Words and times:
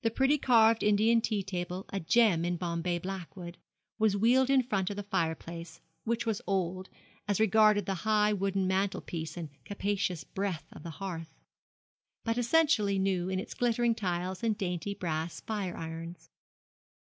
The 0.00 0.10
pretty 0.10 0.38
carved 0.38 0.82
Indian 0.82 1.20
tea 1.20 1.42
table 1.42 1.84
a 1.92 2.00
gem 2.00 2.46
in 2.46 2.56
Bombay 2.56 2.98
blackwood 2.98 3.58
was 3.98 4.16
wheeled 4.16 4.48
in 4.48 4.62
front 4.62 4.88
of 4.88 4.96
the 4.96 5.02
fire 5.02 5.34
place, 5.34 5.82
which 6.04 6.24
was 6.24 6.40
old, 6.46 6.88
as 7.28 7.38
regarded 7.40 7.84
the 7.84 7.92
high 8.08 8.32
wooden 8.32 8.66
mantel 8.66 9.02
piece 9.02 9.36
and 9.36 9.50
capacious 9.66 10.24
breadth 10.24 10.64
of 10.72 10.82
the 10.82 10.92
hearth, 10.96 11.34
but 12.24 12.38
essentially 12.38 12.98
new 12.98 13.28
in 13.28 13.38
its 13.38 13.52
glittering 13.52 13.94
tiles 13.94 14.42
and 14.42 14.56
dainty 14.56 14.94
brass 14.94 15.42
fire 15.42 15.76
irons. 15.76 16.30